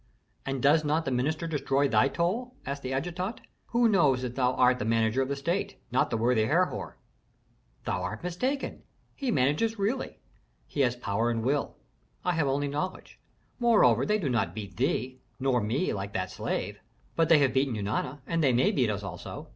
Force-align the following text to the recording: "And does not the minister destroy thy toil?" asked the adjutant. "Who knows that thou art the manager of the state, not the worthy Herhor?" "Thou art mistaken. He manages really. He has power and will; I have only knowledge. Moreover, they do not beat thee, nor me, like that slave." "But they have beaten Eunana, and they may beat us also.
"And 0.47 0.63
does 0.63 0.83
not 0.83 1.05
the 1.05 1.11
minister 1.11 1.45
destroy 1.45 1.87
thy 1.87 2.07
toil?" 2.07 2.55
asked 2.65 2.81
the 2.81 2.91
adjutant. 2.91 3.39
"Who 3.67 3.87
knows 3.87 4.23
that 4.23 4.33
thou 4.33 4.53
art 4.55 4.79
the 4.79 4.83
manager 4.85 5.21
of 5.21 5.27
the 5.27 5.35
state, 5.35 5.77
not 5.91 6.09
the 6.09 6.17
worthy 6.17 6.45
Herhor?" 6.45 6.97
"Thou 7.85 8.01
art 8.01 8.23
mistaken. 8.23 8.81
He 9.13 9.29
manages 9.29 9.77
really. 9.77 10.17
He 10.65 10.79
has 10.79 10.95
power 10.95 11.29
and 11.29 11.43
will; 11.43 11.77
I 12.25 12.31
have 12.31 12.47
only 12.47 12.67
knowledge. 12.67 13.19
Moreover, 13.59 14.03
they 14.03 14.17
do 14.17 14.27
not 14.27 14.55
beat 14.55 14.75
thee, 14.75 15.19
nor 15.39 15.61
me, 15.61 15.93
like 15.93 16.13
that 16.13 16.31
slave." 16.31 16.79
"But 17.15 17.29
they 17.29 17.37
have 17.37 17.53
beaten 17.53 17.75
Eunana, 17.75 18.21
and 18.25 18.43
they 18.43 18.53
may 18.53 18.71
beat 18.71 18.89
us 18.89 19.03
also. 19.03 19.49